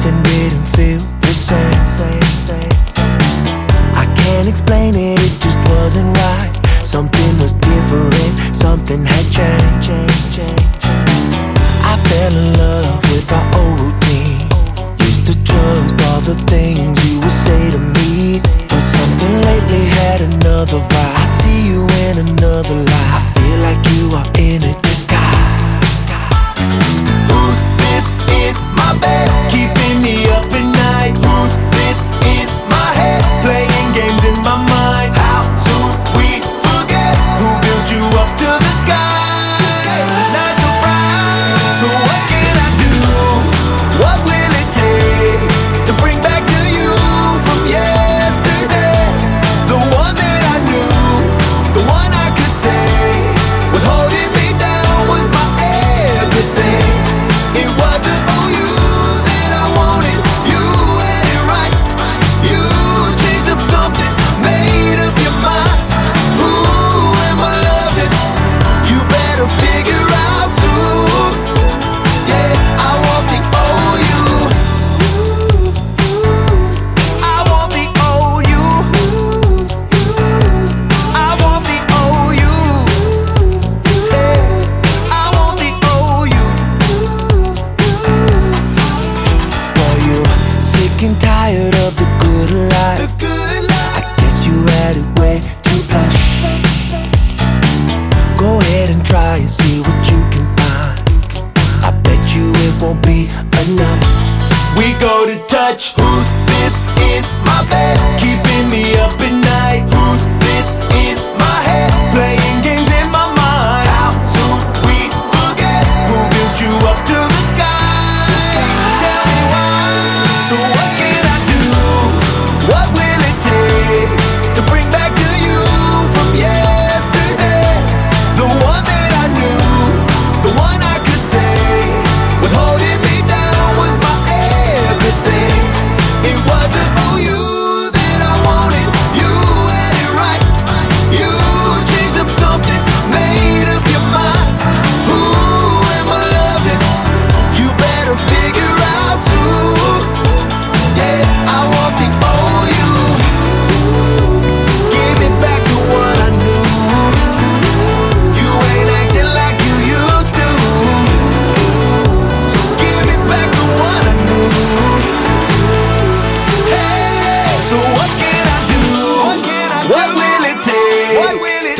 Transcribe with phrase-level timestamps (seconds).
[0.00, 1.60] something didn't feel the same.
[3.94, 5.09] I can't explain it.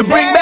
[0.02, 0.39] To bring back